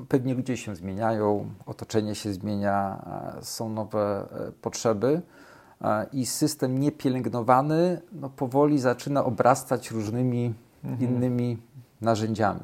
[0.09, 3.05] pewnie ludzie się zmieniają, otoczenie się zmienia,
[3.41, 5.21] są nowe e, potrzeby
[6.13, 11.11] i system niepielęgnowany no, powoli zaczyna obrastać różnymi mhm.
[11.11, 11.57] innymi
[12.01, 12.61] narzędziami.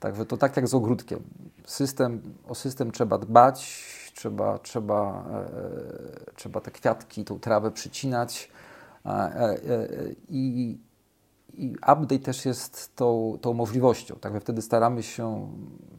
[0.00, 1.20] Także to tak jak z ogródkiem.
[1.66, 8.50] System, o system trzeba dbać, trzeba, trzeba, e, trzeba te kwiatki, tą trawę przycinać
[9.06, 9.58] e,
[10.28, 10.78] i,
[11.56, 14.16] i update też jest tą, tą możliwością.
[14.16, 15.48] Także wtedy staramy się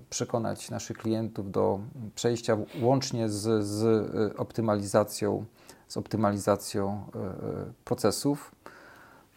[0.09, 1.79] przekonać naszych klientów do
[2.15, 5.45] przejścia łącznie z, z e, optymalizacją,
[5.87, 7.31] z optymalizacją e, e,
[7.85, 8.51] procesów.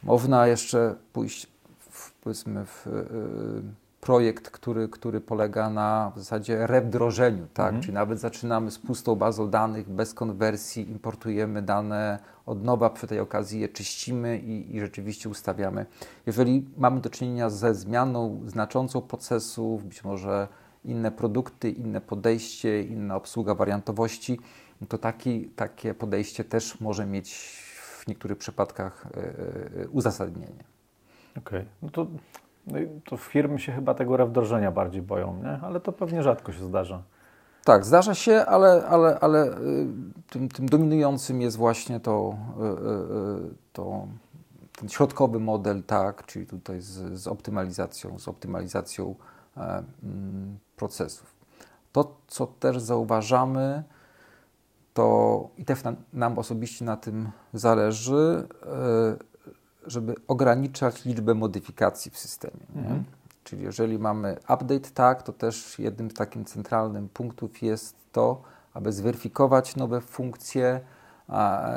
[0.02, 1.46] Można jeszcze pójść
[1.78, 2.86] w, powiedzmy w
[4.00, 7.66] projekt, który, który polega na w zasadzie rewdrożeniu, tak?
[7.66, 7.82] Mhm.
[7.82, 13.20] Czyli nawet zaczynamy z pustą bazą danych, bez konwersji, importujemy dane od nowa, przy tej
[13.20, 15.86] okazji je czyścimy i, i rzeczywiście ustawiamy.
[16.26, 20.48] Jeżeli mamy do czynienia ze zmianą znaczącą procesów, być może
[20.84, 24.40] inne produkty, inne podejście, inna obsługa wariantowości,
[24.88, 27.34] to taki, takie podejście też może mieć
[27.98, 29.06] w niektórych przypadkach
[29.76, 30.64] yy, uzasadnienie.
[31.30, 31.66] Okej, okay.
[31.82, 32.06] no to
[32.66, 35.60] no to firmy się chyba tego wdrożenia bardziej boją, nie?
[35.62, 37.02] ale to pewnie rzadko się zdarza.
[37.64, 39.86] Tak, zdarza się, ale, ale, ale y,
[40.30, 44.06] tym, tym dominującym jest właśnie to, y, y, to,
[44.78, 49.14] ten środkowy model, tak, czyli tutaj z, z optymalizacją, z optymalizacją
[49.56, 51.34] e, mm, procesów.
[51.92, 53.82] To, co też zauważamy,
[54.94, 58.48] to i też nam, nam osobiście na tym zależy,
[59.86, 62.66] żeby ograniczać liczbę modyfikacji w systemie.
[62.76, 63.04] Mhm.
[63.44, 68.42] Czyli jeżeli mamy update tak, to też jednym z takim centralnym punktów jest to,
[68.74, 70.80] aby zweryfikować nowe funkcje
[71.28, 71.68] a,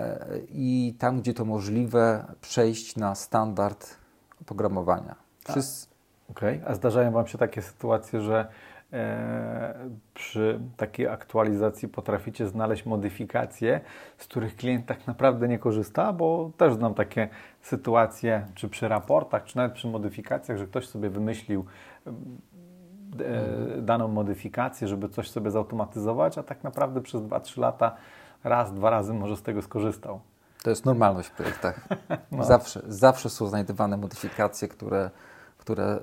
[0.49, 3.95] i tam, gdzie to możliwe, przejść na standard
[4.41, 5.15] oprogramowania.
[5.49, 5.87] Wszyscy...
[6.29, 6.71] Okej, okay.
[6.71, 8.47] a zdarzają Wam się takie sytuacje, że
[10.13, 13.81] przy takiej aktualizacji potraficie znaleźć modyfikacje,
[14.17, 17.29] z których klient tak naprawdę nie korzysta, bo też znam takie
[17.61, 21.65] sytuacje, czy przy raportach, czy nawet przy modyfikacjach, że ktoś sobie wymyślił
[22.07, 22.11] e,
[23.81, 27.95] daną modyfikację, żeby coś sobie zautomatyzować, a tak naprawdę przez 2-3 lata
[28.43, 30.19] raz, dwa razy może z tego skorzystał.
[30.63, 31.79] To jest normalność w projektach.
[32.31, 32.43] No.
[32.43, 35.09] Zawsze, zawsze są znajdowane modyfikacje, które,
[35.63, 35.99] które e,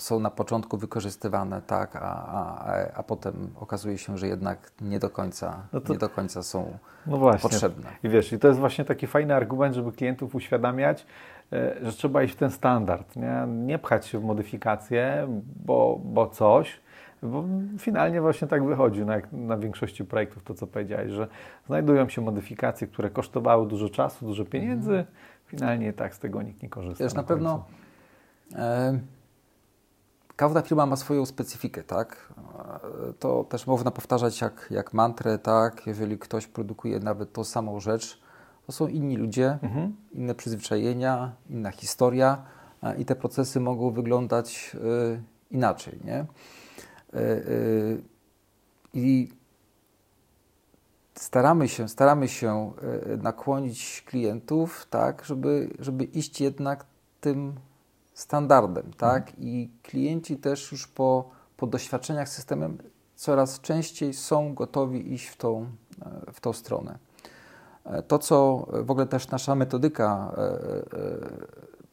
[0.00, 5.10] są na początku wykorzystywane, tak, a, a, a potem okazuje się, że jednak nie do
[5.10, 7.50] końca, no to, nie do końca są no właśnie.
[7.50, 7.90] potrzebne.
[8.02, 11.06] I wiesz, i to jest właśnie taki fajny argument, żeby klientów uświadamiać,
[11.52, 15.28] e, że trzeba iść w ten standard, nie, nie pchać się w modyfikacje,
[15.64, 16.80] bo, bo coś,
[17.22, 17.44] bo
[17.78, 21.28] finalnie właśnie tak wychodzi na, na większości projektów to, co powiedziałeś, że
[21.66, 25.06] znajdują się modyfikacje, które kosztowały dużo czasu, dużo pieniędzy, mhm.
[25.46, 27.04] finalnie tak z tego nikt nie korzysta.
[27.04, 27.64] Wiesz, na, na pewno
[30.36, 32.34] każda firma ma swoją specyfikę, tak?
[33.08, 35.86] E, to też można powtarzać jak, jak mantrę, tak?
[35.86, 38.20] Jeżeli ktoś produkuje nawet tą samą rzecz,
[38.66, 39.96] to są inni ludzie, mhm.
[40.12, 42.44] inne przyzwyczajenia, inna historia
[42.98, 44.76] i te procesy mogą wyglądać
[45.14, 46.14] y, inaczej, nie?
[46.14, 46.26] E,
[47.14, 47.42] e,
[48.94, 49.28] I
[51.14, 52.72] staramy się, staramy się
[53.12, 56.86] e, nakłonić klientów, tak, żeby, żeby iść jednak
[57.20, 57.54] tym
[58.18, 59.28] standardem, tak?
[59.28, 59.48] Mhm.
[59.48, 62.78] I klienci też już po, po doświadczeniach z systemem
[63.14, 65.66] coraz częściej są gotowi iść w tą,
[66.32, 66.98] w tą stronę.
[68.08, 70.36] To, co w ogóle też nasza metodyka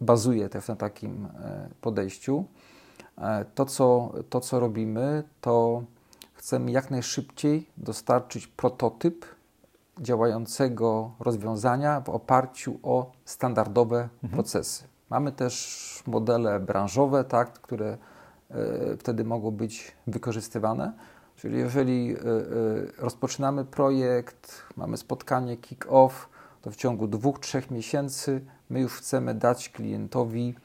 [0.01, 1.27] bazuje też na takim
[1.81, 2.45] podejściu,
[3.17, 5.83] E, to co, to, co robimy, to
[6.33, 9.25] chcemy jak najszybciej dostarczyć prototyp
[9.99, 14.33] działającego rozwiązania w oparciu o standardowe mhm.
[14.33, 14.83] procesy.
[15.13, 17.97] Mamy też modele branżowe, tak, które
[18.51, 20.93] y, wtedy mogą być wykorzystywane.
[21.35, 26.09] Czyli jeżeli y, y, rozpoczynamy projekt, mamy spotkanie kick-off,
[26.61, 30.55] to w ciągu dwóch, trzech miesięcy my już chcemy dać klientowi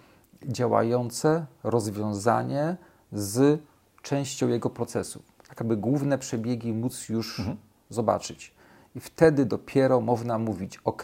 [0.42, 2.76] działające rozwiązanie
[3.12, 3.60] z
[4.02, 5.22] częścią jego procesu.
[5.48, 7.56] Tak aby główne przebiegi móc już mhm.
[7.90, 8.54] zobaczyć.
[8.94, 11.02] I wtedy dopiero można mówić, ok,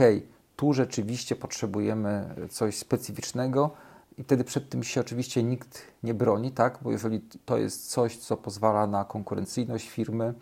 [0.65, 3.71] tu rzeczywiście potrzebujemy coś specyficznego
[4.19, 6.79] i wtedy przed tym się oczywiście nikt nie broni, tak?
[6.83, 10.35] bo jeżeli to jest coś, co pozwala na konkurencyjność firmy,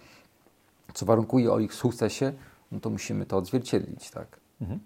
[0.95, 2.33] co warunkuje o ich sukcesie,
[2.73, 4.11] no to musimy to odzwierciedlić.
[4.11, 4.41] Tak?
[4.61, 4.81] Mhm.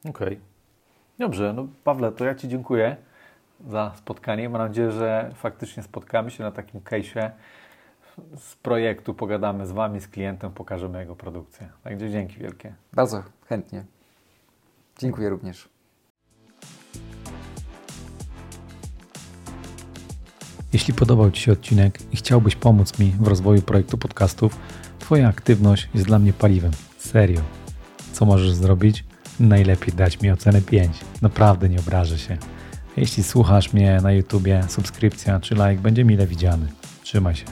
[0.00, 0.28] Okej.
[0.28, 0.38] Okay.
[1.18, 2.96] Dobrze, no Pawle, to ja Ci dziękuję
[3.68, 4.48] za spotkanie.
[4.48, 7.30] Mam nadzieję, że faktycznie spotkamy się na takim case'ie
[8.36, 11.68] z projektu, pogadamy z Wami, z klientem, pokażemy jego produkcję.
[11.84, 12.74] Także dzięki wielkie.
[12.92, 13.84] Bardzo chętnie.
[15.02, 15.68] Dziękuję również.
[20.72, 24.58] Jeśli podobał Ci się odcinek i chciałbyś pomóc mi w rozwoju projektu podcastów,
[24.98, 26.70] Twoja aktywność jest dla mnie paliwem.
[26.98, 27.40] Serio.
[28.12, 29.04] Co możesz zrobić?
[29.40, 31.00] Najlepiej dać mi ocenę 5.
[31.22, 32.36] Naprawdę nie obrażę się.
[32.96, 36.66] Jeśli słuchasz mnie na YouTubie, subskrypcja czy like będzie mile widziany.
[37.02, 37.44] Trzymaj się.